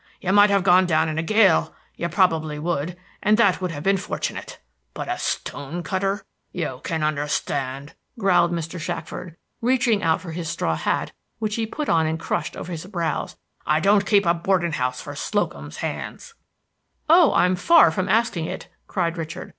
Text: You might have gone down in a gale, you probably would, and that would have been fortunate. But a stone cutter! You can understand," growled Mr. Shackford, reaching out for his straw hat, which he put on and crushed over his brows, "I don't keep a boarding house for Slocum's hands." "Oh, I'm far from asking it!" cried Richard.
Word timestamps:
You 0.19 0.33
might 0.33 0.49
have 0.49 0.63
gone 0.63 0.87
down 0.87 1.09
in 1.09 1.19
a 1.19 1.21
gale, 1.21 1.75
you 1.95 2.09
probably 2.09 2.57
would, 2.57 2.97
and 3.21 3.37
that 3.37 3.61
would 3.61 3.69
have 3.69 3.83
been 3.83 3.97
fortunate. 3.97 4.57
But 4.95 5.07
a 5.07 5.19
stone 5.19 5.83
cutter! 5.83 6.25
You 6.51 6.81
can 6.83 7.03
understand," 7.03 7.93
growled 8.17 8.51
Mr. 8.51 8.79
Shackford, 8.79 9.37
reaching 9.61 10.01
out 10.01 10.19
for 10.19 10.31
his 10.31 10.49
straw 10.49 10.75
hat, 10.75 11.11
which 11.37 11.53
he 11.53 11.67
put 11.67 11.87
on 11.87 12.07
and 12.07 12.19
crushed 12.19 12.57
over 12.57 12.71
his 12.71 12.87
brows, 12.87 13.35
"I 13.67 13.79
don't 13.79 14.07
keep 14.07 14.25
a 14.25 14.33
boarding 14.33 14.71
house 14.71 14.99
for 15.01 15.13
Slocum's 15.15 15.77
hands." 15.85 16.33
"Oh, 17.07 17.31
I'm 17.35 17.55
far 17.55 17.91
from 17.91 18.09
asking 18.09 18.45
it!" 18.45 18.69
cried 18.87 19.19
Richard. 19.19 19.49